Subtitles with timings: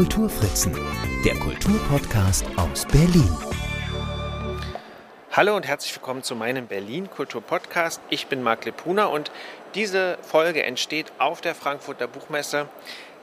[0.00, 0.74] Kulturfritzen,
[1.26, 3.36] der Kulturpodcast aus Berlin.
[5.30, 8.00] Hallo und herzlich willkommen zu meinem Berlin Kultur Podcast.
[8.08, 9.30] Ich bin Marc Lepuna und
[9.74, 12.66] diese Folge entsteht auf der Frankfurter Buchmesse.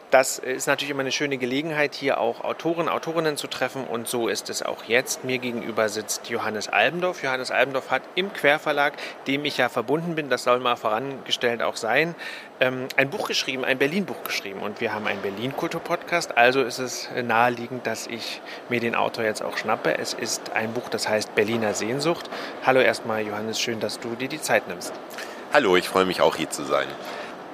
[0.09, 4.29] Das ist natürlich immer eine schöne Gelegenheit, hier auch Autoren, Autorinnen zu treffen und so
[4.29, 5.25] ist es auch jetzt.
[5.25, 7.23] Mir gegenüber sitzt Johannes Albendorf.
[7.23, 8.93] Johannes Albendorf hat im Querverlag,
[9.27, 12.15] dem ich ja verbunden bin, das soll mal vorangestellt auch sein,
[12.61, 17.09] ähm, ein Buch geschrieben, ein Berlin-Buch geschrieben und wir haben einen Berlin-Kultur-Podcast, also ist es
[17.21, 18.39] naheliegend, dass ich
[18.69, 19.97] mir den Autor jetzt auch schnappe.
[19.97, 22.29] Es ist ein Buch, das heißt Berliner Sehnsucht.
[22.65, 24.93] Hallo erstmal Johannes, schön, dass du dir die Zeit nimmst.
[25.51, 26.87] Hallo, ich freue mich auch hier zu sein.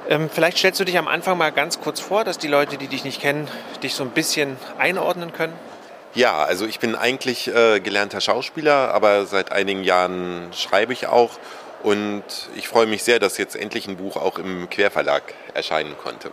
[0.10, 2.88] Ähm, vielleicht stellst du dich am Anfang mal ganz kurz vor, dass die Leute, die
[2.88, 3.48] dich nicht kennen,
[3.82, 5.54] dich so ein bisschen einordnen können.
[6.14, 11.40] Ja, also ich bin eigentlich äh, gelernter Schauspieler, aber seit einigen Jahren schreibe ich auch.
[11.82, 12.24] Und
[12.56, 15.24] ich freue mich sehr, dass jetzt endlich ein Buch auch im Querverlag
[15.54, 16.32] erscheinen konnte.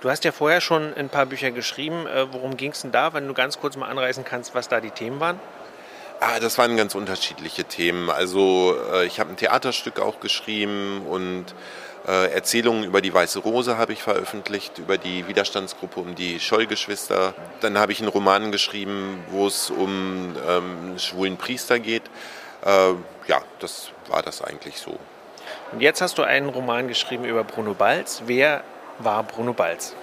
[0.00, 2.06] Du hast ja vorher schon ein paar Bücher geschrieben.
[2.06, 4.80] Äh, worum ging es denn da, wenn du ganz kurz mal anreißen kannst, was da
[4.80, 5.38] die Themen waren?
[6.20, 8.10] Ah, das waren ganz unterschiedliche Themen.
[8.10, 11.46] Also äh, ich habe ein Theaterstück auch geschrieben und
[12.10, 17.34] Erzählungen über die Weiße Rose habe ich veröffentlicht, über die Widerstandsgruppe um die Schollgeschwister.
[17.60, 22.04] Dann habe ich einen Roman geschrieben, wo es um ähm, schwulen Priester geht.
[22.64, 22.94] Äh,
[23.26, 24.98] ja, das war das eigentlich so.
[25.72, 28.22] Und jetzt hast du einen Roman geschrieben über Bruno Balz.
[28.26, 28.64] Wer
[28.98, 29.94] war Bruno Balz?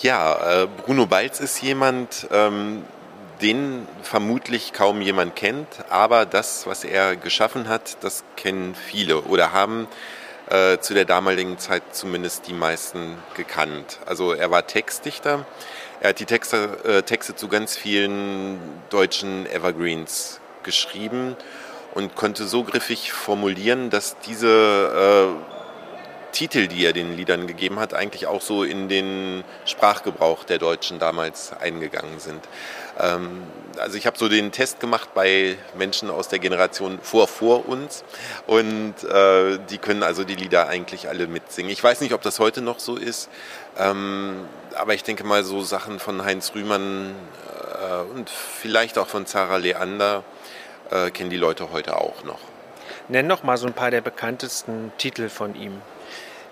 [0.00, 2.84] Ja, äh, Bruno Balz ist jemand, ähm,
[3.42, 9.52] den vermutlich kaum jemand kennt, aber das, was er geschaffen hat, das kennen viele oder
[9.52, 9.86] haben
[10.50, 13.98] äh, zu der damaligen Zeit zumindest die meisten gekannt.
[14.06, 15.46] Also er war Textdichter.
[16.00, 18.58] Er hat die Texte, äh, Texte zu ganz vielen
[18.90, 21.36] deutschen Evergreens geschrieben
[21.94, 25.57] und konnte so griffig formulieren, dass diese äh,
[26.32, 30.98] Titel, die er den Liedern gegeben hat, eigentlich auch so in den Sprachgebrauch der Deutschen
[30.98, 32.44] damals eingegangen sind.
[32.98, 33.42] Ähm,
[33.78, 38.04] also ich habe so den Test gemacht bei Menschen aus der Generation vor vor uns
[38.46, 41.70] und äh, die können also die Lieder eigentlich alle mitsingen.
[41.70, 43.28] Ich weiß nicht, ob das heute noch so ist,
[43.78, 47.14] ähm, aber ich denke mal so Sachen von Heinz Rühmann
[47.80, 50.24] äh, und vielleicht auch von Zara Leander
[50.90, 52.40] äh, kennen die Leute heute auch noch.
[53.08, 55.80] Nenn noch mal so ein paar der bekanntesten Titel von ihm.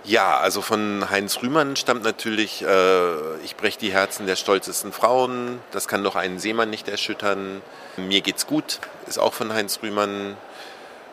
[0.06, 5.58] Ja, also von Heinz Rühmann stammt natürlich äh, Ich brech die Herzen der stolzesten Frauen.
[5.72, 7.60] Das kann doch einen Seemann nicht erschüttern.
[7.96, 10.36] Mir geht's gut ist auch von Heinz Rühmann.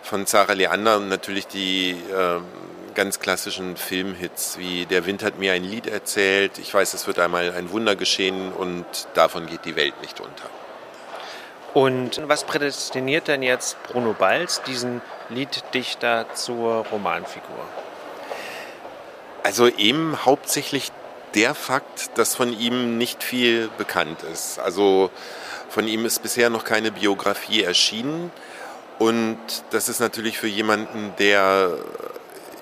[0.02, 2.42] Von Zara Leander und natürlich die äh,
[2.94, 6.58] ganz klassischen Filmhits wie Der Wind hat mir ein Lied erzählt.
[6.58, 10.50] Ich weiß, es wird einmal ein Wunder geschehen und davon geht die Welt nicht unter.
[11.74, 17.66] Und was prädestiniert denn jetzt Bruno Balz, diesen Lieddichter zur Romanfigur?
[19.44, 20.92] Also eben hauptsächlich
[21.36, 24.59] der Fakt, dass von ihm nicht viel bekannt ist.
[24.59, 25.12] Also
[25.70, 28.32] von ihm ist bisher noch keine Biografie erschienen.
[29.00, 29.38] Und
[29.72, 31.78] das ist natürlich für jemanden, der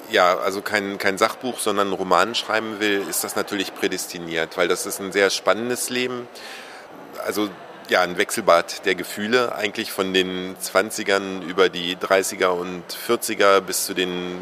[0.10, 4.68] ja, also kein, kein Sachbuch, sondern einen Roman schreiben will, ist das natürlich prädestiniert, weil
[4.68, 6.28] das ist ein sehr spannendes Leben.
[7.26, 7.50] Also
[7.90, 13.86] ja, ein Wechselbad der Gefühle, eigentlich von den 20ern über die 30er und 40er bis
[13.86, 14.38] zu den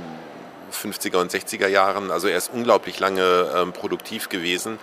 [0.71, 2.11] 50er und 60er Jahren.
[2.11, 4.79] Also er ist unglaublich lange ähm, produktiv gewesen.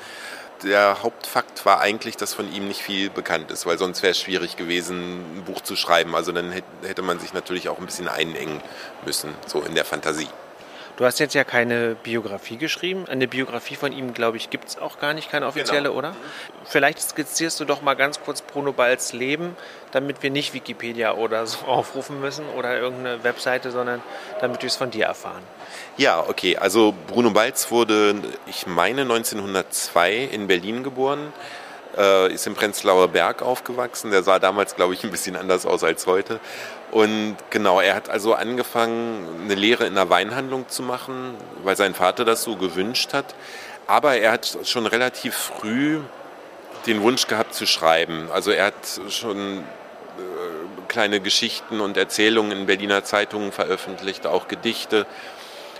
[0.63, 4.21] Der Hauptfakt war eigentlich, dass von ihm nicht viel bekannt ist, weil sonst wäre es
[4.21, 6.15] schwierig gewesen, ein Buch zu schreiben.
[6.15, 8.63] Also dann hätte man sich natürlich auch ein bisschen einengen
[9.05, 10.29] müssen, so in der Fantasie.
[10.97, 13.05] Du hast jetzt ja keine Biografie geschrieben.
[13.07, 15.99] Eine Biografie von ihm, glaube ich, gibt es auch gar nicht, keine offizielle, genau.
[15.99, 16.17] oder?
[16.65, 19.57] Vielleicht skizzierst du doch mal ganz kurz Bruno Balls Leben,
[19.93, 24.03] damit wir nicht Wikipedia oder so aufrufen müssen oder irgendeine Webseite, sondern
[24.41, 25.43] damit wir es von dir erfahren.
[25.99, 26.57] Ja, okay.
[26.57, 28.15] Also Bruno Balz wurde,
[28.47, 31.33] ich meine, 1902 in Berlin geboren
[31.97, 34.11] äh, ist im Prenzlauer Berg aufgewachsen.
[34.11, 36.41] Der sah damals, glaube ich, ein bisschen anders aus als heute.
[36.93, 41.95] Und genau, er hat also angefangen, eine Lehre in einer Weinhandlung zu machen, weil sein
[41.95, 43.35] Vater das so gewünscht hat.
[43.87, 46.01] Aber er hat schon relativ früh
[46.87, 48.29] den Wunsch gehabt zu schreiben.
[48.33, 49.63] Also er hat schon äh,
[50.89, 55.07] kleine Geschichten und Erzählungen in Berliner Zeitungen veröffentlicht, auch Gedichte.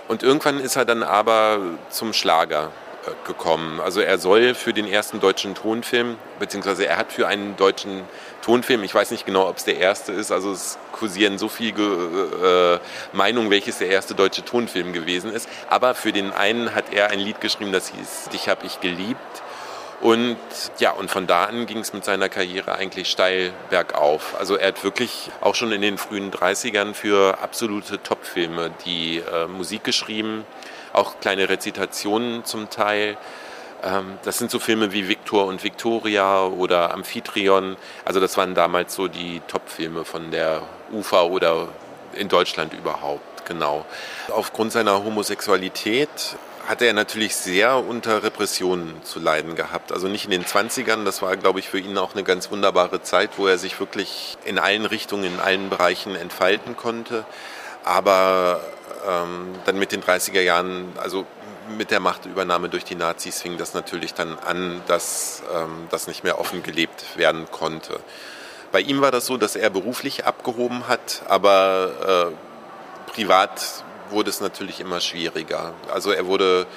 [0.07, 2.71] Und irgendwann ist er dann aber zum Schlager
[3.25, 3.79] gekommen.
[3.79, 8.03] Also er soll für den ersten deutschen Tonfilm, beziehungsweise er hat für einen deutschen
[8.41, 12.79] Tonfilm, ich weiß nicht genau, ob es der erste ist, also es kursieren so viele
[12.81, 17.09] äh, Meinungen, welches der erste deutsche Tonfilm gewesen ist, aber für den einen hat er
[17.09, 19.43] ein Lied geschrieben, das hieß Dich hab ich geliebt.
[19.99, 20.37] Und
[20.77, 24.35] ja, und von da an ging es mit seiner Karriere eigentlich steil bergauf.
[24.37, 29.47] Also er hat wirklich auch schon in den frühen 30ern für absolute Topfilme die äh,
[29.47, 30.45] Musik geschrieben
[30.93, 33.17] auch kleine Rezitationen zum Teil.
[33.83, 37.77] Ähm, das sind so Filme wie Victor und Victoria oder Amphitryon.
[38.05, 40.61] Also das waren damals so die Top-Filme von der
[40.91, 41.67] UFA oder
[42.13, 43.85] in Deutschland überhaupt, genau.
[44.29, 46.09] Aufgrund seiner Homosexualität
[46.67, 49.93] hatte er natürlich sehr unter Repressionen zu leiden gehabt.
[49.93, 53.01] Also nicht in den 20ern, das war, glaube ich, für ihn auch eine ganz wunderbare
[53.01, 57.25] Zeit, wo er sich wirklich in allen Richtungen, in allen Bereichen entfalten konnte.
[57.85, 58.59] Aber
[59.07, 61.25] ähm, dann mit den 30er Jahren, also
[61.77, 66.23] mit der Machtübernahme durch die Nazis fing das natürlich dann an, dass ähm, das nicht
[66.23, 67.99] mehr offen gelebt werden konnte.
[68.71, 74.41] Bei ihm war das so, dass er beruflich abgehoben hat, aber äh, privat wurde es
[74.41, 75.73] natürlich immer schwieriger.
[75.93, 76.67] Also er wurde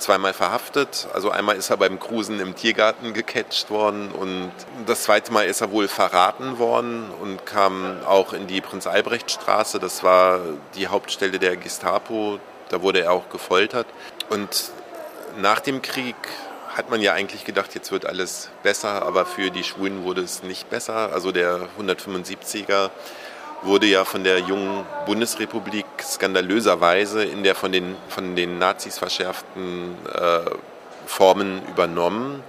[0.00, 1.08] zweimal verhaftet.
[1.12, 4.50] Also einmal ist er beim Cruisen im Tiergarten gecatcht worden und
[4.86, 9.78] das zweite Mal ist er wohl verraten worden und kam auch in die Prinz-Albrecht-Straße.
[9.78, 10.40] Das war
[10.74, 12.38] die Hauptstelle der Gestapo.
[12.70, 13.86] Da wurde er auch gefoltert.
[14.28, 14.70] Und
[15.40, 16.16] nach dem Krieg
[16.68, 20.42] hat man ja eigentlich gedacht, jetzt wird alles besser, aber für die Schwulen wurde es
[20.42, 21.12] nicht besser.
[21.12, 22.90] Also der 175er
[23.62, 29.96] wurde ja von der jungen Bundesrepublik skandalöserweise in der von den, von den Nazis verschärften
[30.14, 30.50] äh,
[31.06, 32.42] Formen übernommen.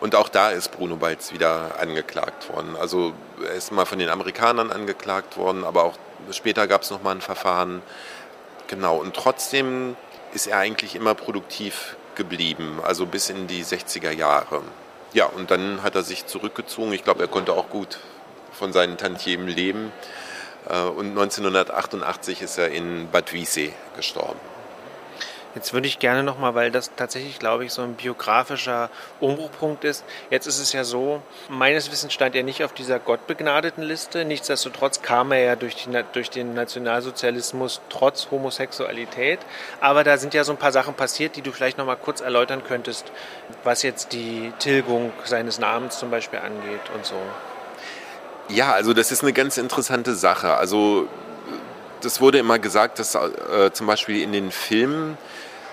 [0.00, 2.74] Und auch da ist Bruno Balz wieder angeklagt worden.
[2.78, 3.12] Also
[3.46, 5.96] er ist mal von den Amerikanern angeklagt worden, aber auch
[6.32, 7.82] später gab es nochmal ein Verfahren.
[8.66, 9.96] Genau, und trotzdem
[10.34, 14.62] ist er eigentlich immer produktiv geblieben, also bis in die 60er Jahre.
[15.12, 16.92] Ja, und dann hat er sich zurückgezogen.
[16.92, 17.98] Ich glaube, er konnte auch gut
[18.52, 19.92] von seinen Tantiemen leben.
[20.68, 24.40] Äh, und 1988 ist er in Bad Wiessee gestorben.
[25.54, 28.88] Jetzt würde ich gerne nochmal, weil das tatsächlich, glaube ich, so ein biografischer
[29.20, 30.02] Umbruchpunkt ist.
[30.30, 31.20] Jetzt ist es ja so,
[31.50, 34.24] meines Wissens stand er nicht auf dieser gottbegnadeten Liste.
[34.24, 39.40] Nichtsdestotrotz kam er ja durch, die, durch den Nationalsozialismus trotz Homosexualität.
[39.82, 42.62] Aber da sind ja so ein paar Sachen passiert, die du vielleicht nochmal kurz erläutern
[42.66, 43.12] könntest,
[43.62, 47.16] was jetzt die Tilgung seines Namens zum Beispiel angeht und so.
[48.48, 50.54] Ja, also das ist eine ganz interessante Sache.
[50.54, 51.08] Also
[52.00, 55.16] das wurde immer gesagt, dass äh, zum Beispiel in den Filmen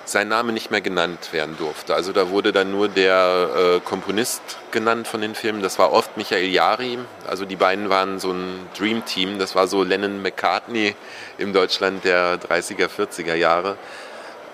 [0.05, 1.93] sein Name nicht mehr genannt werden durfte.
[1.93, 5.61] Also da wurde dann nur der äh, Komponist genannt von den Filmen.
[5.61, 6.97] Das war oft Michael Jari.
[7.27, 9.39] Also die beiden waren so ein Dream Team.
[9.39, 10.95] Das war so Lennon McCartney
[11.37, 13.77] im Deutschland der 30er, 40er Jahre.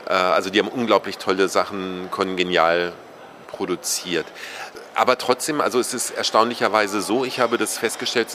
[0.07, 2.91] Äh, also die haben unglaublich tolle Sachen kongenial
[3.47, 4.25] produziert
[4.95, 8.29] aber trotzdem, also es ist erstaunlicherweise so, ich habe das festgestellt,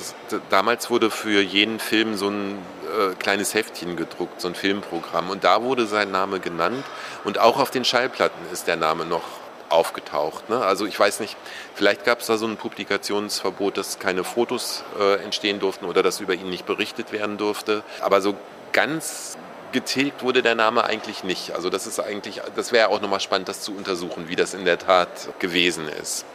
[0.51, 5.31] damals wurde für jeden Film so ein äh, kleines Heftchen gedruckt, so ein Filmprogramm.
[5.31, 6.85] Und da wurde sein Name genannt.
[7.25, 9.23] Und auch auf den Schallplatten ist der Name noch
[9.71, 10.51] aufgetaucht.
[10.51, 10.61] Ne?
[10.63, 11.37] Also ich weiß nicht,
[11.75, 16.21] vielleicht gab es da so ein Publikationsverbot, dass keine Fotos äh, entstehen durften oder dass
[16.21, 17.83] über ihn nicht berichtet werden durfte.
[18.01, 18.35] Aber so
[18.73, 19.39] ganz
[19.73, 21.53] getilgt wurde der Name eigentlich nicht.
[21.53, 24.65] Also das ist eigentlich, das wäre auch nochmal spannend, das zu untersuchen, wie das in
[24.65, 26.27] der Tat gewesen ist.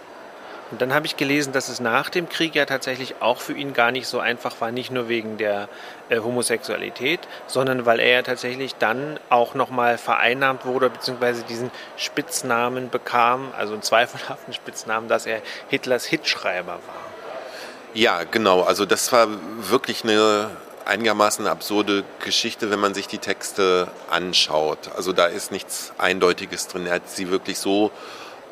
[0.71, 3.73] Und dann habe ich gelesen, dass es nach dem Krieg ja tatsächlich auch für ihn
[3.73, 5.69] gar nicht so einfach war, nicht nur wegen der
[6.09, 12.89] äh, Homosexualität, sondern weil er ja tatsächlich dann auch nochmal vereinnahmt wurde, beziehungsweise diesen Spitznamen
[12.89, 17.05] bekam, also einen zweifelhaften Spitznamen, dass er Hitlers Hitschreiber war.
[17.93, 18.61] Ja, genau.
[18.63, 19.27] Also das war
[19.57, 20.49] wirklich eine
[20.85, 24.79] einigermaßen absurde Geschichte, wenn man sich die Texte anschaut.
[24.95, 26.87] Also da ist nichts Eindeutiges drin.
[26.87, 27.91] Er hat sie wirklich so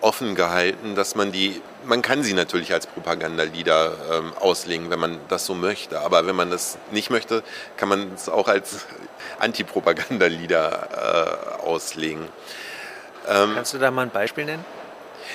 [0.03, 5.19] offen gehalten, dass man die, man kann sie natürlich als Propagandalieder ähm, auslegen, wenn man
[5.29, 6.01] das so möchte.
[6.01, 7.43] Aber wenn man das nicht möchte,
[7.77, 8.86] kann man es auch als
[9.39, 12.27] Antipropagandalieder äh, auslegen.
[13.27, 14.65] Ähm, Kannst du da mal ein Beispiel nennen?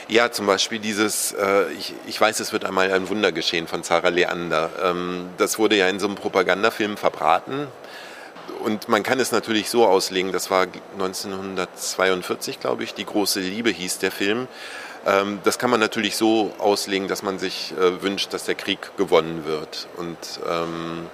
[0.06, 3.82] Ja, zum Beispiel dieses, äh, ich, ich weiß, es wird einmal ein Wunder geschehen von
[3.82, 4.70] Sarah Leander.
[4.82, 7.68] Ähm, das wurde ja in so einem Propagandafilm verbraten
[8.64, 13.70] und man kann es natürlich so auslegen, das war 1942, glaube ich, die große Liebe
[13.70, 14.48] hieß der Film.
[15.06, 18.96] Ähm, das kann man natürlich so auslegen, dass man sich äh, wünscht, dass der Krieg
[18.96, 19.88] gewonnen wird.
[19.96, 20.16] Und,
[20.48, 21.06] ähm,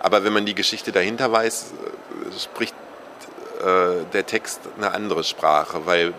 [0.00, 2.74] aber wenn man die Geschichte dahinter weiß, äh, spricht
[3.60, 6.14] äh, der Text eine andere Sprache, weil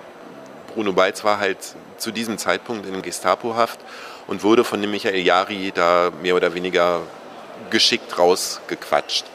[0.74, 1.58] Bruno Balz war halt
[1.98, 3.80] zu diesem Zeitpunkt in Gestapohaft
[4.28, 7.02] und wurde von dem Michael Jari da mehr oder weniger
[7.70, 9.26] geschickt rausgequatscht.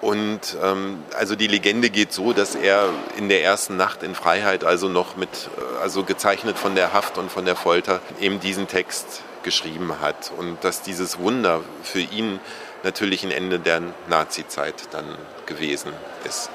[0.00, 2.88] Und ähm, also die Legende geht so, dass er
[3.18, 7.18] in der ersten Nacht in Freiheit, also noch mit, äh, also gezeichnet von der Haft
[7.18, 10.32] und von der Folter, eben diesen Text geschrieben hat.
[10.36, 12.40] Und dass dieses Wunder für ihn
[12.82, 15.04] natürlich ein Ende der Nazi-Zeit dann
[15.46, 15.92] gewesen
[16.24, 16.50] ist.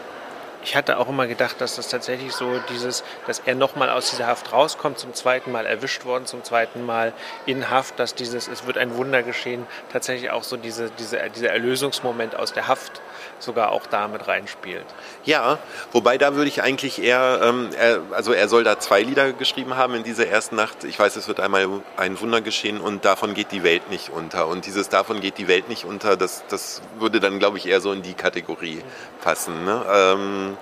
[0.65, 4.25] Ich hatte auch immer gedacht, dass das tatsächlich so dieses, dass er nochmal aus dieser
[4.25, 7.13] Haft rauskommt, zum zweiten Mal erwischt worden, zum zweiten Mal
[7.45, 11.51] in Haft, dass dieses, es wird ein Wunder geschehen, tatsächlich auch so diese, diese, dieser
[11.51, 13.00] Erlösungsmoment aus der Haft
[13.38, 14.86] sogar auch damit reinspielt.
[15.24, 15.60] Ja,
[15.91, 19.77] wobei da würde ich eigentlich eher, ähm, er, also er soll da zwei Lieder geschrieben
[19.77, 20.84] haben in dieser ersten Nacht.
[20.84, 24.48] Ich weiß, es wird einmal ein Wunder geschehen und davon geht die Welt nicht unter.
[24.48, 27.81] Und dieses davon geht die Welt nicht unter, das, das würde dann, glaube ich, eher
[27.81, 28.81] so in die Kategorie
[29.22, 29.63] passen.
[29.63, 29.86] Ne?
[29.88, 30.54] Ähm,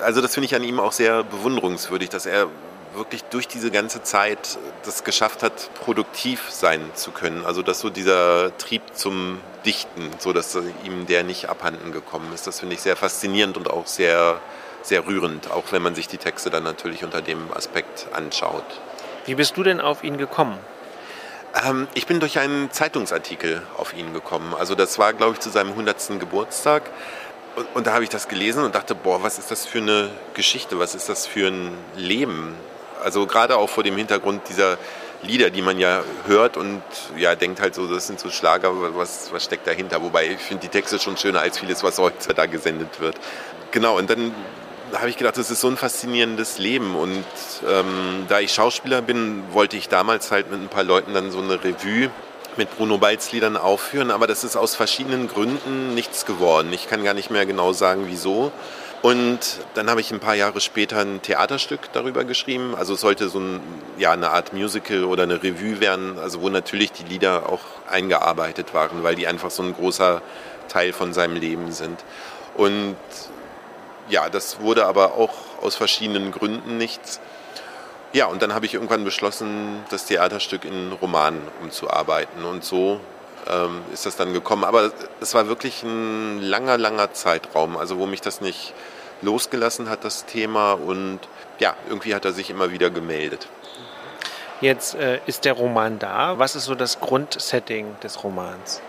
[0.00, 2.48] also das finde ich an ihm auch sehr bewunderungswürdig, dass er
[2.94, 7.44] wirklich durch diese ganze Zeit das geschafft hat, produktiv sein zu können.
[7.46, 12.46] Also dass so dieser Trieb zum Dichten, so dass ihm der nicht abhanden gekommen ist.
[12.46, 14.40] Das finde ich sehr faszinierend und auch sehr,
[14.82, 18.64] sehr rührend, auch wenn man sich die Texte dann natürlich unter dem Aspekt anschaut.
[19.26, 20.58] Wie bist du denn auf ihn gekommen?
[21.64, 24.54] Ähm, ich bin durch einen Zeitungsartikel auf ihn gekommen.
[24.54, 26.18] Also das war, glaube ich, zu seinem 100.
[26.18, 26.82] Geburtstag.
[27.56, 30.10] Und, und da habe ich das gelesen und dachte, boah, was ist das für eine
[30.34, 32.54] Geschichte, was ist das für ein Leben?
[33.02, 34.78] Also gerade auch vor dem Hintergrund dieser
[35.22, 36.82] Lieder, die man ja hört und
[37.16, 40.02] ja, denkt halt so, das sind so Schlager, was, was steckt dahinter?
[40.02, 43.16] Wobei ich finde die Texte schon schöner als vieles, was heute da gesendet wird.
[43.70, 44.34] Genau, und dann
[44.94, 46.94] habe ich gedacht, das ist so ein faszinierendes Leben.
[46.94, 47.24] Und
[47.68, 51.40] ähm, da ich Schauspieler bin, wollte ich damals halt mit ein paar Leuten dann so
[51.40, 52.10] eine Revue
[52.60, 56.74] mit Bruno Balz Liedern aufführen, aber das ist aus verschiedenen Gründen nichts geworden.
[56.74, 58.52] Ich kann gar nicht mehr genau sagen, wieso.
[59.00, 59.38] Und
[59.72, 62.74] dann habe ich ein paar Jahre später ein Theaterstück darüber geschrieben.
[62.76, 63.60] Also es sollte so ein,
[63.96, 68.74] ja, eine Art Musical oder eine Revue werden, also wo natürlich die Lieder auch eingearbeitet
[68.74, 70.20] waren, weil die einfach so ein großer
[70.68, 72.04] Teil von seinem Leben sind.
[72.58, 72.96] Und
[74.10, 77.20] ja, das wurde aber auch aus verschiedenen Gründen nichts.
[78.12, 82.44] Ja, und dann habe ich irgendwann beschlossen, das Theaterstück in Roman umzuarbeiten.
[82.44, 83.00] Und so
[83.48, 84.64] ähm, ist das dann gekommen.
[84.64, 88.74] Aber es war wirklich ein langer, langer Zeitraum, also wo mich das nicht
[89.22, 90.72] losgelassen hat, das Thema.
[90.72, 91.20] Und
[91.60, 93.46] ja, irgendwie hat er sich immer wieder gemeldet.
[94.60, 96.38] Jetzt äh, ist der Roman da.
[96.38, 98.82] Was ist so das Grundsetting des Romans?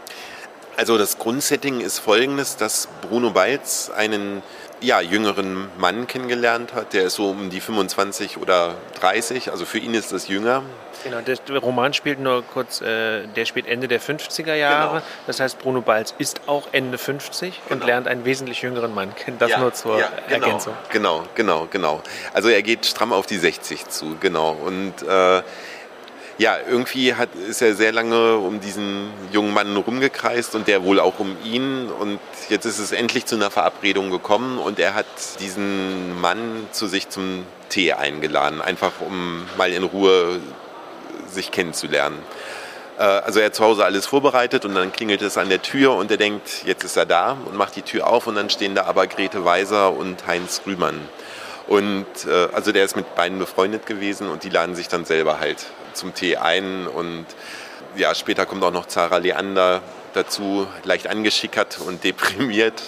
[0.77, 4.41] Also das Grundsetting ist folgendes, dass Bruno Balz einen
[4.81, 6.93] ja, jüngeren Mann kennengelernt hat.
[6.93, 10.63] Der ist so um die 25 oder 30, also für ihn ist das jünger.
[11.03, 14.97] Genau, der Roman spielt nur kurz, äh, der spielt Ende der 50er Jahre.
[14.97, 15.05] Genau.
[15.27, 17.81] Das heißt, Bruno Balz ist auch Ende 50 genau.
[17.81, 19.37] und lernt einen wesentlich jüngeren Mann kennen.
[19.39, 20.73] Das ja, nur zur ja, genau, Ergänzung.
[20.91, 22.01] Genau, genau, genau.
[22.33, 24.51] Also er geht stramm auf die 60 zu, genau.
[24.51, 25.41] Und äh,
[26.41, 30.99] ja, irgendwie hat, ist er sehr lange um diesen jungen Mann rumgekreist und der wohl
[30.99, 31.87] auch um ihn.
[31.87, 32.19] Und
[32.49, 35.05] jetzt ist es endlich zu einer Verabredung gekommen und er hat
[35.39, 40.39] diesen Mann zu sich zum Tee eingeladen, einfach um mal in Ruhe
[41.29, 42.17] sich kennenzulernen.
[42.97, 45.93] Äh, also er hat zu Hause alles vorbereitet und dann klingelt es an der Tür
[45.93, 48.73] und er denkt, jetzt ist er da und macht die Tür auf und dann stehen
[48.73, 51.01] da aber Grete Weiser und Heinz Rühmann.
[51.67, 55.39] Und äh, also der ist mit beiden befreundet gewesen und die laden sich dann selber
[55.39, 56.87] halt zum Tee ein.
[56.87, 57.25] Und
[57.95, 59.81] ja, später kommt auch noch Zara Leander
[60.13, 62.81] dazu, leicht angeschickert und deprimiert,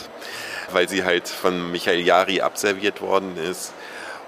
[0.72, 3.74] weil sie halt von Michael Jari abserviert worden ist.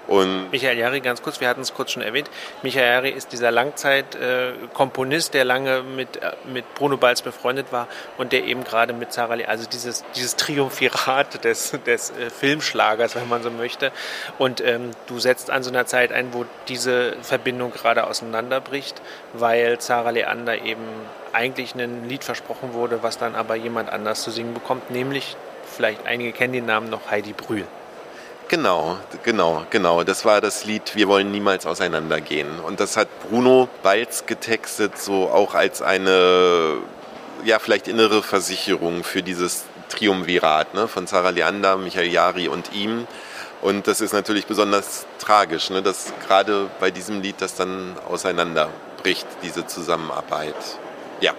[0.06, 2.30] Und Michael Jari, ganz kurz, wir hatten es kurz schon erwähnt.
[2.62, 8.32] Michael Jari ist dieser Langzeitkomponist, der lange mit, äh, mit Bruno Balz befreundet war und
[8.32, 13.28] der eben gerade mit Sarah Lee, also dieses, dieses Triumphirat des, des äh, Filmschlagers, wenn
[13.28, 13.90] man so möchte.
[14.38, 19.00] Und ähm, du setzt an so einer Zeit ein, wo diese Verbindung gerade auseinanderbricht,
[19.32, 20.84] weil Sarah Leander eben
[21.32, 26.06] eigentlich ein Lied versprochen wurde, was dann aber jemand anders zu singen bekommt, nämlich, vielleicht
[26.06, 27.66] einige kennen den Namen noch, Heidi Brühl.
[28.48, 30.04] Genau, genau, genau.
[30.04, 32.60] Das war das Lied Wir wollen niemals auseinandergehen.
[32.60, 36.74] Und das hat Bruno Balz getextet, so auch als eine,
[37.44, 43.08] ja, vielleicht innere Versicherung für dieses Triumvirat ne, von Sarah Leander, Michael Jari und ihm.
[43.62, 49.26] Und das ist natürlich besonders tragisch, ne, dass gerade bei diesem Lied das dann auseinanderbricht,
[49.42, 50.54] diese Zusammenarbeit.
[51.20, 51.32] Ja.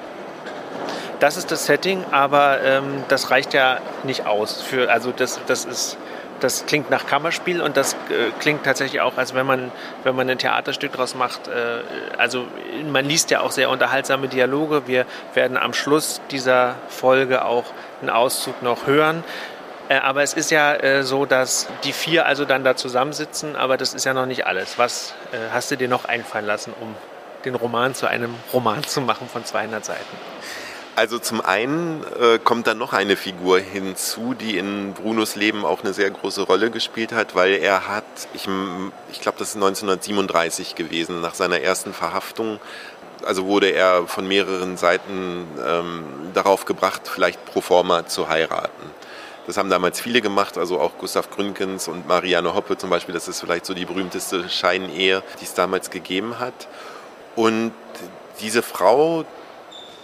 [1.22, 4.62] Das ist das Setting, aber ähm, das reicht ja nicht aus.
[4.62, 5.98] Für, also das, das ist
[6.40, 9.72] das klingt nach Kammerspiel und das äh, klingt tatsächlich auch, als wenn man,
[10.04, 11.48] wenn man ein Theaterstück daraus macht.
[11.48, 11.82] Äh,
[12.18, 12.46] also
[12.92, 14.88] man liest ja auch sehr unterhaltsame Dialoge.
[14.88, 17.66] Wir werden am Schluss dieser Folge auch
[18.02, 19.24] einen Auszug noch hören.
[19.90, 23.78] Äh, aber es ist ja äh, so, dass die vier also dann da zusammensitzen, aber
[23.78, 24.78] das ist ja noch nicht alles.
[24.78, 26.96] Was äh, hast du dir noch einfallen lassen, um
[27.46, 30.18] den Roman zu einem Roman zu machen von 200 Seiten?
[30.98, 35.84] Also zum einen äh, kommt dann noch eine Figur hinzu, die in Brunos Leben auch
[35.84, 38.48] eine sehr große Rolle gespielt hat, weil er hat, ich,
[39.12, 42.60] ich glaube, das ist 1937 gewesen, nach seiner ersten Verhaftung,
[43.24, 48.90] also wurde er von mehreren Seiten ähm, darauf gebracht, vielleicht pro forma zu heiraten.
[49.46, 53.14] Das haben damals viele gemacht, also auch Gustav Gründgens und Marianne Hoppe zum Beispiel.
[53.14, 56.68] Das ist vielleicht so die berühmteste Scheinehe, die es damals gegeben hat.
[57.36, 57.72] Und
[58.42, 59.26] diese Frau,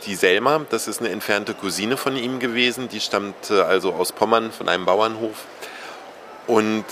[0.06, 4.52] die Selma, das ist eine entfernte Cousine von ihm gewesen, die stammte also aus Pommern
[4.52, 5.46] von einem Bauernhof.
[6.48, 6.86] Und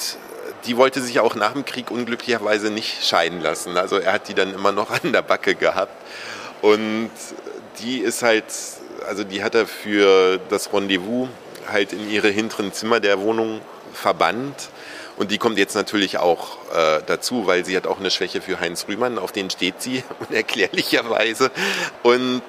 [0.66, 3.78] die wollte sich auch nach dem Krieg unglücklicherweise nicht scheiden lassen.
[3.78, 5.94] Also er hat die dann immer noch an der Backe gehabt.
[6.62, 7.12] Und
[7.80, 8.46] die ist halt,
[9.08, 11.30] also die hat er für das Rendezvous
[11.68, 13.62] halt in ihre hinteren Zimmer der Wohnung
[13.94, 14.70] verbannt.
[15.22, 18.60] Und die kommt jetzt natürlich auch äh, dazu, weil sie hat auch eine Schwäche für
[18.60, 21.52] Heinz Rühmann, auf den steht sie unerklärlicherweise.
[22.02, 22.42] Und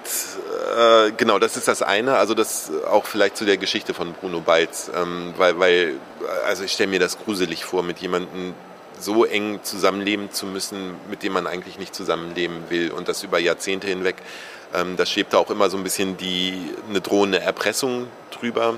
[0.75, 2.17] äh, genau, das ist das eine.
[2.17, 5.95] Also das auch vielleicht zu der Geschichte von Bruno Balz, ähm, weil, weil,
[6.47, 8.55] also ich stelle mir das gruselig vor, mit jemandem
[8.99, 13.39] so eng zusammenleben zu müssen, mit dem man eigentlich nicht zusammenleben will und das über
[13.39, 14.17] Jahrzehnte hinweg.
[14.73, 18.77] Ähm, da schwebt da auch immer so ein bisschen die, eine drohende Erpressung drüber.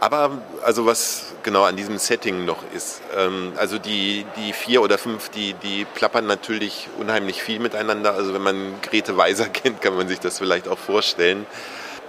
[0.00, 4.98] Aber also was genau an diesem Setting noch ist, ähm, also die, die vier oder
[4.98, 8.14] fünf, die, die plappern natürlich unheimlich viel miteinander.
[8.14, 11.46] Also wenn man Grete Weiser kennt, kann man sich das vielleicht auch vorstellen.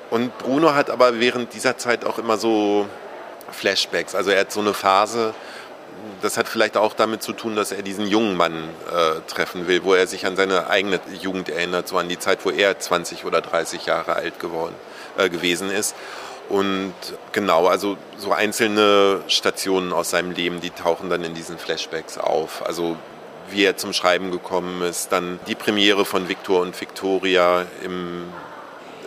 [0.09, 2.87] Und Bruno hat aber während dieser Zeit auch immer so
[3.51, 4.13] Flashbacks.
[4.15, 5.33] Also er hat so eine Phase,
[6.21, 9.83] das hat vielleicht auch damit zu tun, dass er diesen jungen Mann äh, treffen will,
[9.83, 13.25] wo er sich an seine eigene Jugend erinnert, so an die Zeit, wo er 20
[13.25, 14.75] oder 30 Jahre alt geworden,
[15.17, 15.95] äh, gewesen ist.
[16.51, 16.93] Und
[17.31, 22.65] genau, also so einzelne Stationen aus seinem Leben, die tauchen dann in diesen Flashbacks auf.
[22.65, 22.97] Also
[23.49, 28.25] wie er zum Schreiben gekommen ist, dann die Premiere von Victor und Victoria im,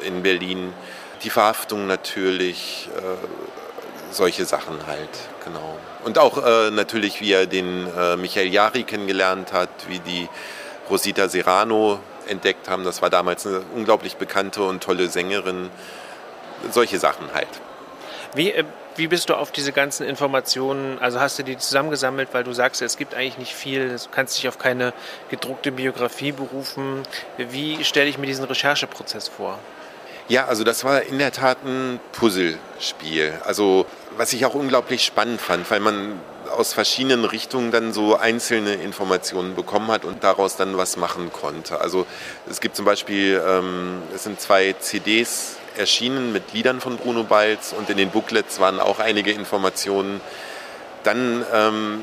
[0.06, 0.72] in Berlin,
[1.22, 3.00] die Verhaftung natürlich, äh,
[4.10, 5.10] solche Sachen halt,
[5.44, 5.76] genau.
[6.02, 10.30] Und auch äh, natürlich, wie er den äh, Michael Jari kennengelernt hat, wie die
[10.88, 12.84] Rosita Serrano entdeckt haben.
[12.84, 15.68] Das war damals eine unglaublich bekannte und tolle Sängerin
[16.70, 17.48] solche Sachen halt.
[18.34, 18.64] Wie, äh,
[18.96, 22.82] wie bist du auf diese ganzen Informationen, also hast du die zusammengesammelt, weil du sagst,
[22.82, 24.92] es gibt eigentlich nicht viel, du kannst dich auf keine
[25.30, 27.02] gedruckte Biografie berufen.
[27.36, 29.58] Wie stelle ich mir diesen Rechercheprozess vor?
[30.28, 33.34] Ja, also das war in der Tat ein Puzzlespiel.
[33.44, 33.84] Also
[34.16, 39.54] was ich auch unglaublich spannend fand, weil man aus verschiedenen Richtungen dann so einzelne Informationen
[39.54, 41.80] bekommen hat und daraus dann was machen konnte.
[41.80, 42.06] Also
[42.48, 47.74] es gibt zum Beispiel, ähm, es sind zwei CDs erschienen mit Liedern von Bruno Balz
[47.76, 50.20] und in den Booklets waren auch einige Informationen.
[51.02, 52.02] Dann, ähm,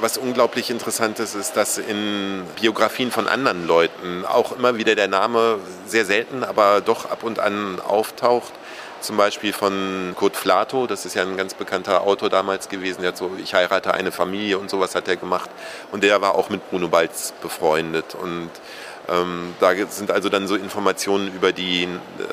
[0.00, 5.08] was unglaublich interessant ist, ist, dass in Biografien von anderen Leuten auch immer wieder der
[5.08, 8.52] Name sehr selten, aber doch ab und an auftaucht.
[9.00, 13.08] Zum Beispiel von Kurt Flato, das ist ja ein ganz bekannter Autor damals gewesen, der
[13.08, 15.50] hat so Ich heirate eine Familie und sowas hat er gemacht.
[15.90, 18.14] Und der war auch mit Bruno Balz befreundet.
[18.14, 18.50] Und
[19.08, 21.88] ähm, da sind also dann so Informationen über die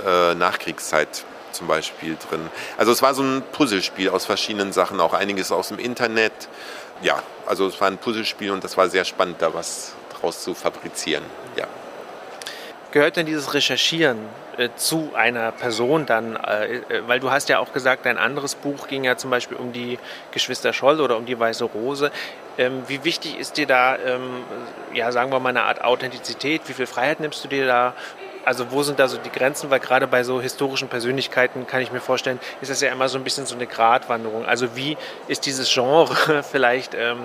[0.06, 2.50] äh, Nachkriegszeit zum Beispiel drin.
[2.78, 6.48] Also es war so ein Puzzlespiel aus verschiedenen Sachen, auch einiges aus dem Internet.
[7.02, 10.54] Ja, also es war ein Puzzlespiel und das war sehr spannend, da was draus zu
[10.54, 11.24] fabrizieren.
[12.92, 14.18] Gehört denn dieses Recherchieren
[14.58, 18.56] äh, zu einer Person dann, äh, äh, weil du hast ja auch gesagt, dein anderes
[18.56, 20.00] Buch ging ja zum Beispiel um die
[20.32, 22.12] Geschwister Scholl oder um die Weiße Rose.
[22.58, 24.44] Ähm, wie wichtig ist dir da, ähm,
[24.92, 26.64] ja, sagen wir mal, eine Art Authentizität?
[26.66, 27.94] Wie viel Freiheit nimmst du dir da?
[28.44, 29.70] Also wo sind da so die Grenzen?
[29.70, 33.20] Weil gerade bei so historischen Persönlichkeiten kann ich mir vorstellen, ist das ja immer so
[33.20, 34.46] ein bisschen so eine Gratwanderung.
[34.46, 34.98] Also wie
[35.28, 37.20] ist dieses Genre vielleicht ähm,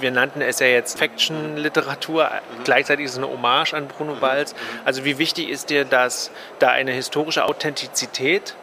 [0.00, 2.64] wir nannten es ja jetzt Fiction-Literatur, mhm.
[2.64, 4.20] gleichzeitig ist es eine Hommage an Bruno mhm.
[4.20, 4.54] Balz.
[4.84, 8.54] Also wie wichtig ist dir, dass da eine historische Authentizität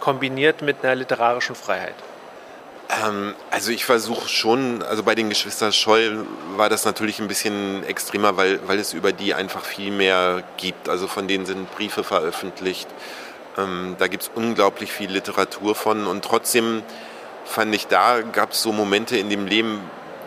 [0.00, 1.94] kombiniert mit einer literarischen Freiheit?
[2.88, 7.84] Ähm, also ich versuche schon, also bei den Geschwistern Scholl war das natürlich ein bisschen
[7.84, 10.88] extremer, weil, weil es über die einfach viel mehr gibt.
[10.88, 12.88] Also von denen sind Briefe veröffentlicht.
[13.58, 16.82] Ähm, da gibt es unglaublich viel Literatur von und trotzdem
[17.44, 19.80] fand ich, da gab es so Momente in dem Leben,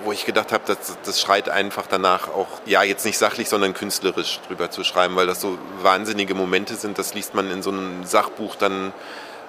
[0.04, 3.74] wo ich gedacht habe, das, das schreit einfach danach auch, ja, jetzt nicht sachlich, sondern
[3.74, 6.98] künstlerisch drüber zu schreiben, weil das so wahnsinnige Momente sind.
[6.98, 8.94] Das liest man in so einem Sachbuch dann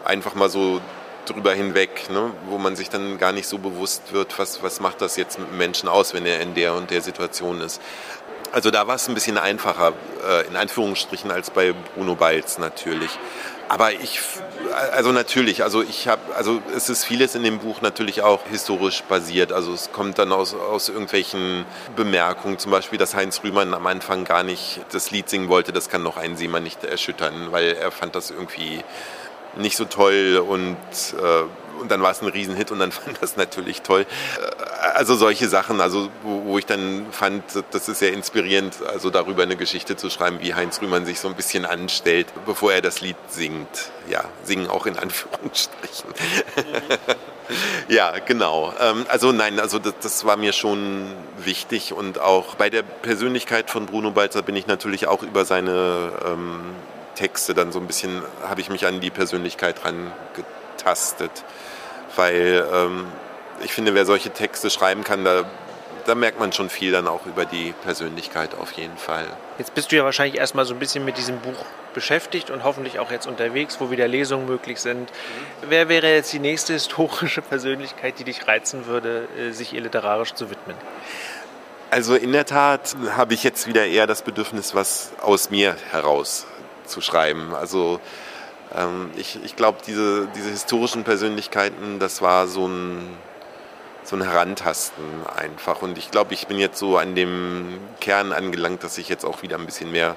[0.05, 0.81] einfach mal so
[1.27, 2.33] drüber hinweg, ne?
[2.47, 5.53] wo man sich dann gar nicht so bewusst wird, was, was macht das jetzt mit
[5.53, 7.81] Menschen aus, wenn er in der und der Situation ist.
[8.53, 9.95] Also da war es ein bisschen einfacher,
[10.27, 13.11] äh, in Anführungsstrichen, als bei Bruno Balz natürlich.
[13.69, 14.21] Aber ich,
[14.93, 19.03] also natürlich, also ich habe, also es ist vieles in dem Buch natürlich auch historisch
[19.03, 19.53] basiert.
[19.53, 21.65] Also es kommt dann aus, aus irgendwelchen
[21.97, 25.89] Bemerkungen, zum Beispiel, dass Heinz Rühmann am Anfang gar nicht das Lied singen wollte, das
[25.89, 28.83] kann noch einen Seemann nicht erschüttern, weil er fand das irgendwie
[29.57, 30.77] nicht so toll und,
[31.19, 34.07] äh, und dann war es ein Riesenhit und dann fand das natürlich toll.
[34.83, 39.45] Also solche Sachen, also wo, wo, ich dann fand, das ist sehr inspirierend, also darüber
[39.45, 43.01] eine Geschichte zu schreiben, wie Heinz Rühmann sich so ein bisschen anstellt, bevor er das
[43.01, 43.93] Lied singt.
[44.09, 46.11] Ja, singen auch in Anführungsstrichen.
[47.89, 48.75] ja, genau.
[48.81, 51.07] Ähm, also nein, also das, das, war mir schon
[51.39, 56.13] wichtig und auch bei der Persönlichkeit von Bruno Balzer bin ich natürlich auch über seine
[56.27, 56.61] ähm,
[57.15, 61.45] Texte dann so ein bisschen, habe ich mich an die Persönlichkeit rangetastet,
[62.17, 63.07] weil ähm,
[63.63, 65.45] ich finde, wer solche Texte schreiben kann, da,
[66.07, 69.27] da merkt man schon viel dann auch über die Persönlichkeit auf jeden Fall.
[69.59, 72.99] Jetzt bist du ja wahrscheinlich erstmal so ein bisschen mit diesem Buch beschäftigt und hoffentlich
[72.99, 75.11] auch jetzt unterwegs, wo wieder Lesungen möglich sind.
[75.11, 75.69] Mhm.
[75.69, 80.35] Wer wäre jetzt die nächste historische Persönlichkeit, die dich reizen würde, äh, sich ihr literarisch
[80.35, 80.77] zu widmen?
[81.91, 86.47] Also in der Tat habe ich jetzt wieder eher das Bedürfnis, was aus mir heraus
[86.87, 87.55] zu schreiben.
[87.55, 88.01] Also
[88.75, 93.17] ähm, ich, ich glaube, diese, diese historischen Persönlichkeiten, das war so ein
[94.05, 95.83] so ein Herantasten einfach.
[95.83, 99.43] Und ich glaube, ich bin jetzt so an dem Kern angelangt, dass ich jetzt auch
[99.43, 100.17] wieder ein bisschen mehr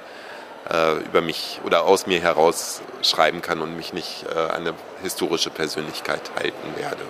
[0.70, 4.74] äh, über mich oder aus mir heraus schreiben kann und mich nicht äh, an eine
[5.02, 7.04] historische Persönlichkeit halten werde.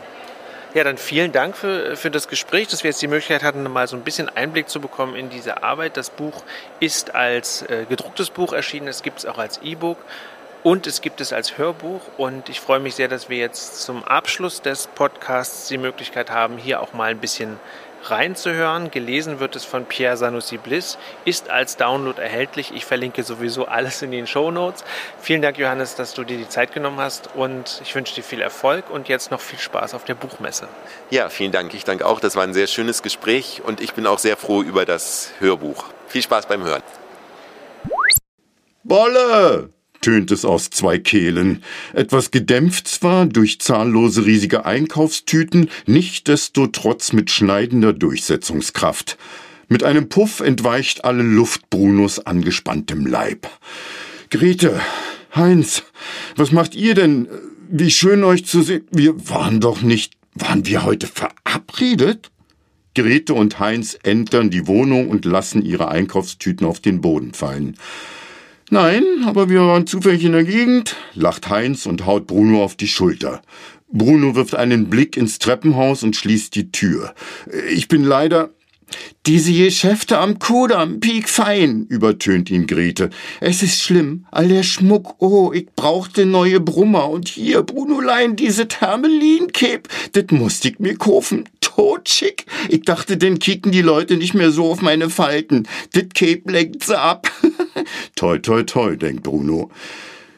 [0.74, 3.88] Ja, dann vielen Dank für, für das Gespräch, dass wir jetzt die Möglichkeit hatten, mal
[3.88, 5.96] so ein bisschen Einblick zu bekommen in diese Arbeit.
[5.96, 6.44] Das Buch
[6.82, 9.98] ist als äh, gedrucktes Buch erschienen, es gibt es auch als E-Book.
[10.66, 14.04] Und es gibt es als Hörbuch und ich freue mich sehr, dass wir jetzt zum
[14.04, 17.60] Abschluss des Podcasts die Möglichkeit haben, hier auch mal ein bisschen
[18.02, 18.90] reinzuhören.
[18.90, 22.72] Gelesen wird es von Pierre Sanusi Bliss, ist als Download erhältlich.
[22.74, 24.84] Ich verlinke sowieso alles in den Show Notes.
[25.22, 28.42] Vielen Dank, Johannes, dass du dir die Zeit genommen hast und ich wünsche dir viel
[28.42, 30.68] Erfolg und jetzt noch viel Spaß auf der Buchmesse.
[31.12, 31.76] Ja, vielen Dank.
[31.76, 32.20] Ich danke auch.
[32.20, 35.86] Das war ein sehr schönes Gespräch und ich bin auch sehr froh über das Hörbuch.
[36.08, 36.82] Viel Spaß beim Hören.
[38.84, 39.75] Bolle!
[40.06, 41.64] Tönt es aus zwei Kehlen,
[41.94, 49.18] etwas gedämpft zwar durch zahllose riesige Einkaufstüten, nichtdestotrotz mit schneidender Durchsetzungskraft.
[49.68, 53.48] Mit einem Puff entweicht alle Luft Brunos angespanntem Leib.
[54.30, 54.80] Grete,
[55.34, 55.82] Heinz,
[56.36, 57.28] was macht ihr denn?
[57.68, 58.86] Wie schön euch zu sehen.
[58.92, 62.30] Wir waren doch nicht, waren wir heute verabredet?
[62.94, 67.76] Grete und Heinz entern die Wohnung und lassen ihre Einkaufstüten auf den Boden fallen.
[68.72, 72.88] Nein, aber wir waren zufällig in der Gegend, lacht Heinz und haut Bruno auf die
[72.88, 73.42] Schulter.
[73.92, 77.14] Bruno wirft einen Blick ins Treppenhaus und schließt die Tür.
[77.70, 78.50] Ich bin leider.
[79.26, 83.10] Diese Geschäfte am Kudamm, piekfein, übertönt ihn Grete.
[83.42, 88.68] Es ist schlimm, all der Schmuck, oh, ich brauchte neue Brummer und hier, Brunolein, diese
[88.68, 92.46] Thermelin-Cape, das musste ich mir kaufen, totschick.
[92.70, 95.68] Ich dachte, denn kicken die Leute nicht mehr so auf meine Falten.
[95.94, 97.32] Das Cape lenkt sie ab.
[98.16, 99.72] toi, toi, toi, denkt Bruno.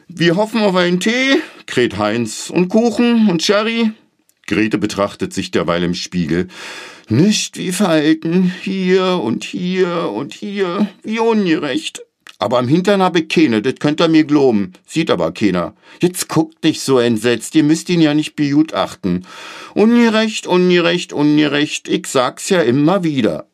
[0.08, 3.92] Wir hoffen auf einen Tee, kräht Heinz, und Kuchen und Sherry.
[4.46, 6.48] Grete betrachtet sich derweil im Spiegel.
[7.10, 12.02] Nicht wie Falten, hier und hier und hier, wie ungerecht.
[12.38, 14.74] Aber am Hintern habe ich keine, das könnt ihr mir globen.
[14.86, 15.74] Sieht aber keiner.
[16.02, 19.26] Jetzt guckt dich so entsetzt, ihr müsst ihn ja nicht begutachten.
[19.74, 23.46] Ungerecht, ungerecht, ungerecht, ich sag's ja immer wieder.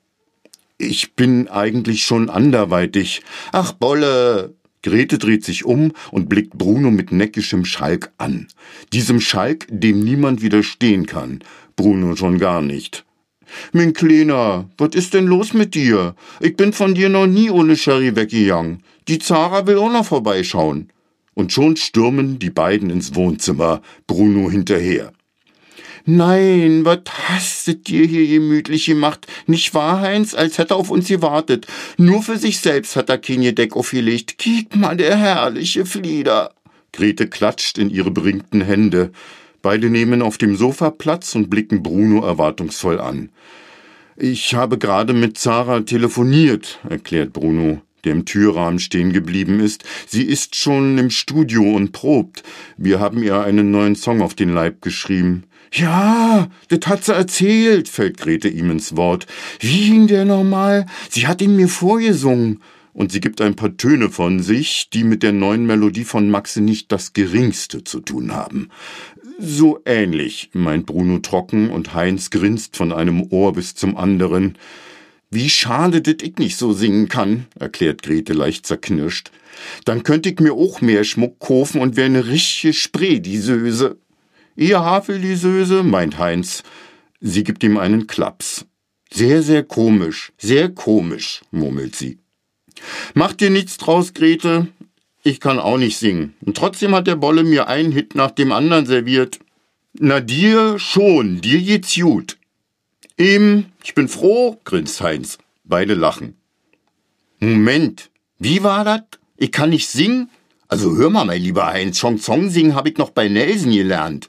[0.77, 3.23] Ich bin eigentlich schon anderweitig.
[3.53, 4.55] Ach, Bolle!
[4.83, 8.49] Grete dreht sich um und blickt Bruno mit neckischem Schalk an.
[8.93, 11.38] Diesem Schalk, dem niemand widerstehen kann.
[11.77, 13.04] Bruno schon gar nicht.
[13.73, 16.14] Mein Kleiner, was ist denn los mit dir?
[16.40, 18.83] Ich bin von dir noch nie ohne Sherry weggegangen.
[19.09, 20.90] Die Zara will auch noch vorbeischauen.
[21.35, 25.12] Und schon stürmen die beiden ins Wohnzimmer, Bruno hinterher.
[26.07, 29.27] Nein, was hast du dir hier gemütlich gemacht?
[29.47, 31.67] Nicht wahr, Heinz, als hätte er auf uns gewartet.
[31.97, 34.37] Nur für sich selbst hat er kein Gedeck aufgelegt.
[34.37, 36.53] Kiek mal, der herrliche Flieder.
[36.93, 39.12] Grete klatscht in ihre beringten Hände.
[39.64, 43.31] Beide nehmen auf dem Sofa Platz und blicken Bruno erwartungsvoll an.
[44.14, 49.83] Ich habe gerade mit Zara telefoniert, erklärt Bruno, der im Türrahmen stehen geblieben ist.
[50.07, 52.42] Sie ist schon im Studio und probt.
[52.77, 55.44] Wir haben ihr einen neuen Song auf den Leib geschrieben.
[55.72, 59.27] Ja, das hat sie erzählt, fällt Grete ihm ins Wort.
[59.61, 60.85] Wie ging der nochmal?
[61.09, 62.61] Sie hat ihn mir vorgesungen
[62.94, 66.61] und sie gibt ein paar Töne von sich, die mit der neuen Melodie von Maxe
[66.61, 68.70] nicht das geringste zu tun haben.
[69.38, 74.57] So ähnlich, meint Bruno trocken und Heinz grinst von einem Ohr bis zum anderen.
[75.31, 79.33] Wie schade, dass ich nicht so singen kann, erklärt Grete leicht zerknirscht.
[79.85, 83.99] Dann könnte ich mir auch mehr Schmuck kaufen und wär ne richtige Spree, die Söse.
[84.57, 86.62] Ihr Havel, die Söse, meint Heinz.
[87.20, 88.66] Sie gibt ihm einen Klaps.
[89.12, 92.18] Sehr, sehr komisch, sehr komisch, murmelt sie.
[93.14, 94.68] Macht dir nichts draus, Grete.
[95.27, 96.35] Ich kann auch nicht singen.
[96.45, 99.41] Und trotzdem hat der Bolle mir einen Hit nach dem anderen serviert.
[99.95, 102.37] Na dir schon, dir geht's gut.
[103.17, 105.39] Eben, ich bin froh, grinst Heinz.
[105.65, 106.37] Beide lachen.
[107.41, 109.01] Moment, wie war das?
[109.39, 110.29] Ich kann nicht singen?
[110.69, 114.29] Also hör mal, mein lieber Heinz, Chanson singen habe ich noch bei Nelson gelernt.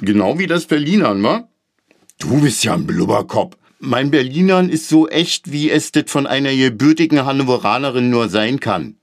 [0.00, 1.48] Genau wie das Berlinern, wa?
[2.18, 3.58] Du bist ja ein Blubberkopf.
[3.78, 8.96] Mein Berlinern ist so echt, wie es das von einer gebürtigen Hannoveranerin nur sein kann.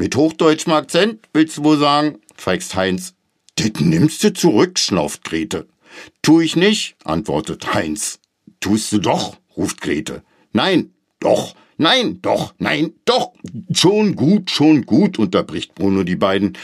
[0.00, 2.20] Mit hochdeutschem Akzent, willst du wohl sagen?
[2.36, 3.14] feigst Heinz.
[3.56, 5.66] Das nimmst du zurück, schnauft Grete.
[6.22, 8.20] Tu ich nicht, antwortet Heinz.
[8.60, 10.22] Tust du doch, ruft Grete.
[10.52, 13.32] Nein, doch, nein, doch, nein, doch.
[13.72, 16.56] Schon gut, schon gut, unterbricht Bruno die beiden.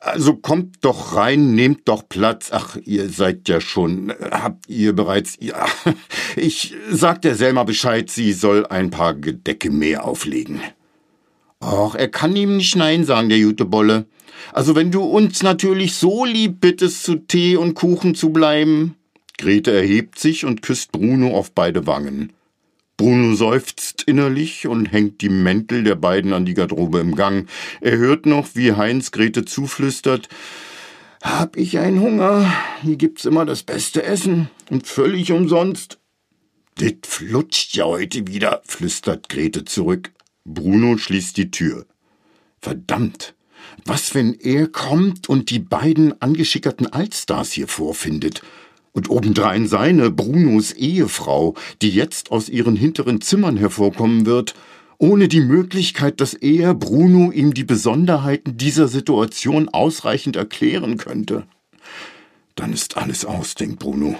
[0.00, 2.48] Also kommt doch rein, nehmt doch Platz.
[2.50, 5.66] Ach, ihr seid ja schon, habt ihr bereits, ja.
[6.34, 10.60] Ich sag der Selma Bescheid, sie soll ein paar Gedecke mehr auflegen.
[11.62, 14.06] Och, er kann ihm nicht Nein sagen, der gute Bolle.
[14.52, 18.96] Also wenn du uns natürlich so lieb bittest, zu Tee und Kuchen zu bleiben.
[19.38, 22.32] Grete erhebt sich und küsst Bruno auf beide Wangen.
[22.96, 27.48] Bruno seufzt innerlich und hängt die Mäntel der beiden an die Garderobe im Gang.
[27.80, 30.28] Er hört noch, wie Heinz Grete zuflüstert,
[31.22, 35.98] hab ich einen Hunger, hier gibt's immer das beste Essen und völlig umsonst.
[36.80, 40.10] Dit flutscht ja heute wieder, flüstert Grete zurück.
[40.44, 41.86] Bruno schließt die Tür.
[42.60, 43.34] Verdammt!
[43.84, 48.42] Was, wenn er kommt und die beiden angeschickerten Altstars hier vorfindet?
[48.92, 54.54] Und obendrein seine, Brunos Ehefrau, die jetzt aus ihren hinteren Zimmern hervorkommen wird,
[54.98, 61.46] ohne die Möglichkeit, dass er, Bruno, ihm die Besonderheiten dieser Situation ausreichend erklären könnte.
[62.54, 64.16] Dann ist alles aus, denkt Bruno.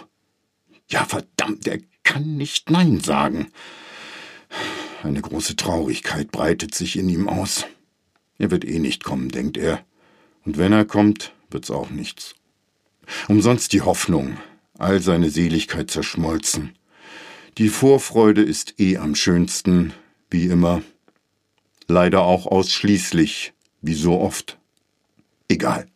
[0.89, 3.49] Ja, verdammt, er kann nicht Nein sagen.
[5.03, 7.67] Eine große Traurigkeit breitet sich in ihm aus.
[8.39, 9.85] Er wird eh nicht kommen, denkt er.
[10.45, 12.37] Und wenn er kommt, wird's auch nichts.
[13.27, 14.37] Umsonst die Hoffnung,
[14.79, 16.77] all seine Seligkeit zerschmolzen.
[17.59, 19.93] Die Vorfreude ist eh am schönsten,
[20.31, 20.83] wie immer.
[21.89, 24.59] Leider auch ausschließlich, wie so oft.
[25.49, 25.89] Egal.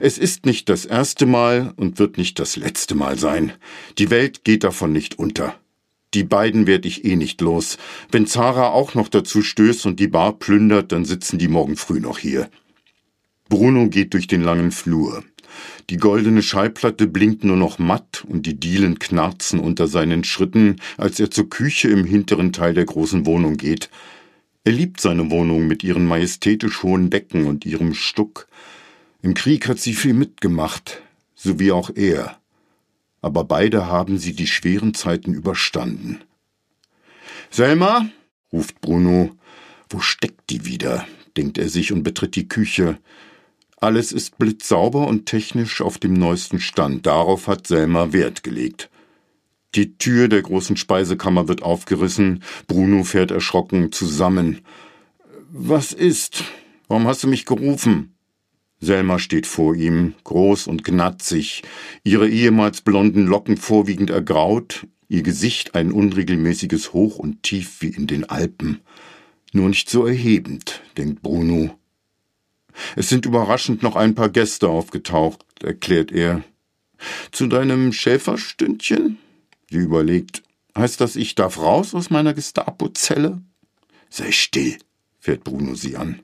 [0.00, 3.52] Es ist nicht das erste Mal und wird nicht das letzte Mal sein.
[3.98, 5.60] Die Welt geht davon nicht unter.
[6.16, 7.76] Die beiden werd ich eh nicht los.
[8.10, 12.00] Wenn Zara auch noch dazu stößt und die Bar plündert, dann sitzen die morgen früh
[12.00, 12.48] noch hier.
[13.50, 15.22] Bruno geht durch den langen Flur.
[15.90, 21.20] Die goldene Schallplatte blinkt nur noch matt und die Dielen knarzen unter seinen Schritten, als
[21.20, 23.90] er zur Küche im hinteren Teil der großen Wohnung geht.
[24.64, 28.48] Er liebt seine Wohnung mit ihren majestätisch hohen Decken und ihrem Stuck.
[29.20, 31.02] Im Krieg hat sie viel mitgemacht,
[31.34, 32.38] so wie auch er
[33.26, 36.20] aber beide haben sie die schweren Zeiten überstanden.
[37.50, 38.06] Selma,
[38.52, 39.36] ruft Bruno,
[39.88, 41.04] wo steckt die wieder?
[41.36, 42.98] denkt er sich und betritt die Küche.
[43.78, 47.04] Alles ist blitzsauber und technisch auf dem neuesten Stand.
[47.04, 48.88] Darauf hat Selma Wert gelegt.
[49.74, 52.42] Die Tür der großen Speisekammer wird aufgerissen.
[52.68, 54.60] Bruno fährt erschrocken zusammen.
[55.50, 56.44] Was ist?
[56.88, 58.15] Warum hast du mich gerufen?
[58.80, 61.62] Selma steht vor ihm, groß und gnatzig,
[62.04, 68.06] ihre ehemals blonden Locken vorwiegend ergraut, ihr Gesicht ein unregelmäßiges Hoch und Tief wie in
[68.06, 68.80] den Alpen.
[69.52, 71.78] Nur nicht so erhebend, denkt Bruno.
[72.94, 76.44] Es sind überraschend noch ein paar Gäste aufgetaucht, erklärt er.
[77.30, 79.18] Zu deinem Schäferstündchen?
[79.70, 80.42] Sie überlegt.
[80.76, 83.40] Heißt das, ich darf raus aus meiner Gestapo-Zelle?
[84.10, 84.76] Sei still,
[85.18, 86.20] fährt Bruno sie an.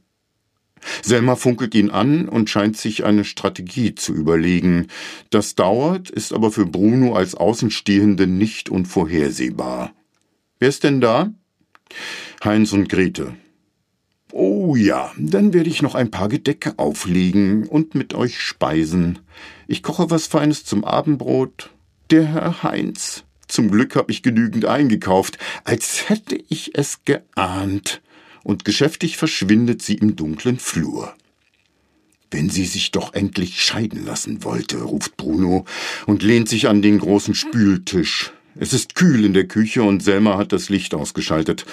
[1.03, 4.88] Selma funkelt ihn an und scheint sich eine Strategie zu überlegen.
[5.31, 9.92] Das dauert, ist aber für Bruno als Außenstehende nicht unvorhersehbar.
[10.59, 11.33] Wer ist denn da?
[12.45, 13.35] Heinz und Grete.
[14.33, 19.18] Oh ja, dann werde ich noch ein paar Gedecke auflegen und mit euch speisen.
[19.66, 21.71] Ich koche was Feines zum Abendbrot.
[22.11, 23.25] Der Herr Heinz.
[23.47, 28.02] Zum Glück habe ich genügend eingekauft, als hätte ich es geahnt
[28.45, 31.15] und geschäftig verschwindet sie im dunklen Flur.
[32.31, 35.67] Wenn sie sich doch endlich scheiden lassen wollte, ruft Bruno
[36.07, 38.33] und lehnt sich an den großen Spültisch.
[38.55, 41.67] Es ist kühl in der Küche und Selma hat das Licht ausgeschaltet.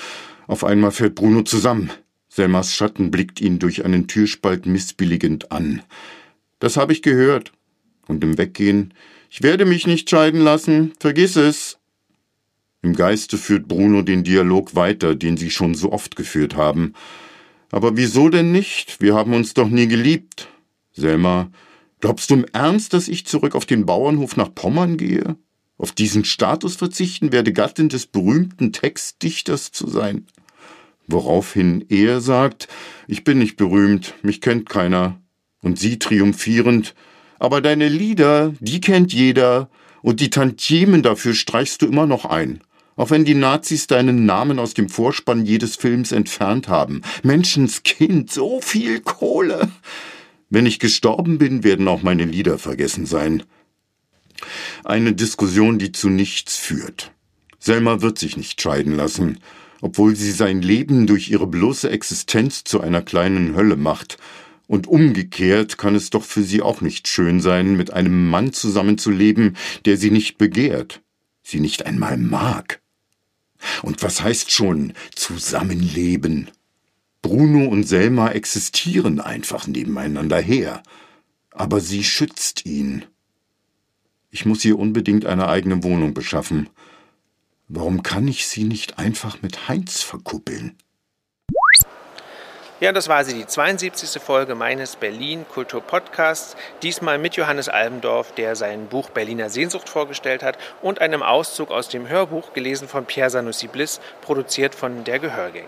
[0.48, 1.92] Auf einmal fällt Bruno zusammen.
[2.28, 5.82] Selmas Schatten blickt ihn durch einen Türspalt missbilligend an.
[6.60, 7.52] Das habe ich gehört.
[8.08, 8.94] Und im Weggehen,
[9.30, 11.79] ich werde mich nicht scheiden lassen, vergiss es.
[12.82, 16.94] Im Geiste führt Bruno den Dialog weiter, den sie schon so oft geführt haben.
[17.72, 19.02] Aber wieso denn nicht?
[19.02, 20.48] Wir haben uns doch nie geliebt.
[20.94, 21.52] Selma,
[22.00, 25.36] glaubst du im Ernst, dass ich zurück auf den Bauernhof nach Pommern gehe?
[25.78, 30.26] Auf diesen Status verzichten werde, Gattin des berühmten Textdichters zu sein?
[31.08, 32.68] Woraufhin er sagt,
[33.08, 35.20] ich bin nicht berühmt, mich kennt keiner.
[35.62, 36.96] Und sie triumphierend,
[37.40, 39.70] aber deine Lieder, die kennt jeder,
[40.02, 42.62] Und die Tantiemen dafür streichst du immer noch ein.
[43.00, 47.02] Auch wenn die Nazis deinen Namen aus dem Vorspann jedes Films entfernt haben.
[47.24, 49.72] Menschenskind, so viel Kohle.
[50.50, 53.44] Wenn ich gestorben bin, werden auch meine Lieder vergessen sein.
[54.84, 57.14] Eine Diskussion, die zu nichts führt.
[57.58, 59.40] Selma wird sich nicht scheiden lassen,
[59.80, 64.18] obwohl sie sein Leben durch ihre bloße Existenz zu einer kleinen Hölle macht.
[64.68, 69.56] Und umgekehrt kann es doch für sie auch nicht schön sein, mit einem Mann zusammenzuleben,
[69.86, 71.02] der sie nicht begehrt,
[71.44, 72.82] sie nicht einmal mag.
[73.84, 76.50] Und was heißt schon zusammenleben?
[77.22, 80.84] Bruno und Selma existieren einfach nebeneinander her,
[81.52, 83.06] aber sie schützt ihn.
[84.32, 86.70] Ich muss ihr unbedingt eine eigene Wohnung beschaffen.
[87.68, 90.78] Warum kann ich sie nicht einfach mit Heinz verkuppeln?
[92.82, 94.22] Ja, das war sie, die 72.
[94.22, 96.56] Folge meines Berlin Kultur Podcasts.
[96.82, 101.90] Diesmal mit Johannes Albendorf, der sein Buch Berliner Sehnsucht vorgestellt hat und einem Auszug aus
[101.90, 105.66] dem Hörbuch, gelesen von Pierre Sanussi Bliss, produziert von der Gehörgang.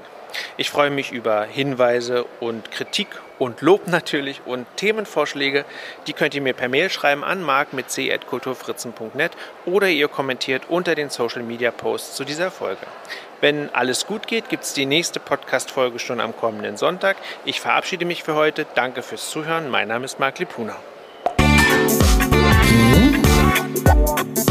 [0.58, 3.08] Ich freue mich über Hinweise und Kritik
[3.40, 5.66] und Lob natürlich und Themenvorschläge.
[6.08, 9.32] Die könnt ihr mir per Mail schreiben an mark mit c.kulturfritzen.net
[9.66, 12.86] oder ihr kommentiert unter den Social Media Posts zu dieser Folge.
[13.42, 17.18] Wenn alles gut geht, gibt es die nächste Podcast-Folge schon am kommenden Sonntag.
[17.44, 18.68] Ich verabschiede mich für heute.
[18.76, 19.70] Danke fürs Zuhören.
[19.70, 20.76] Mein Name ist Marc Lipuna.
[24.36, 24.51] Die